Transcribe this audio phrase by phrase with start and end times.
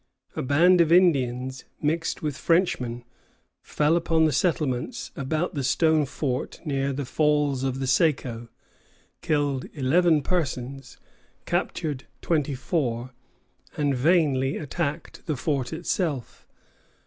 [0.35, 3.03] A band of Indians mixed with Frenchmen
[3.61, 8.49] fell upon the settlements about the stone fort near the Falls of the Saco,
[9.21, 10.97] killed eleven persons,
[11.45, 13.11] captured twenty four,
[13.77, 16.47] and vainly attacked the fort itself.